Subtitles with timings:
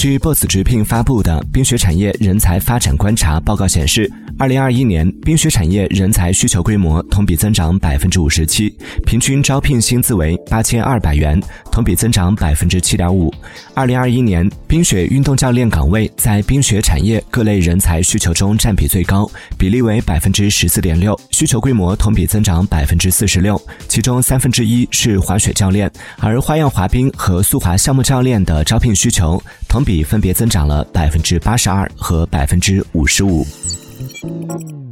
[0.00, 8.74] 据 Boss 直聘发布的冰雪产业人才发展观察报告显示，二零二一年冰雪产业人才需求规模同比增长百分之五十七，
[9.04, 11.38] 平均招聘薪资为八千二百元，
[11.70, 13.30] 同比增长百分之七点五。
[13.74, 29.38] 二零二一年冰雪运动教练岗位在冰雪产业各类人才需求中占比最高，比例为百分之十四点六，需求规模同比增长百分之四十六，其中三分之一是滑雪教练，而花样滑冰和速滑项目教练的招聘需求
[29.68, 33.46] 同比分别增长了百分之八十二和百分之五十五。
[34.00, 34.89] Música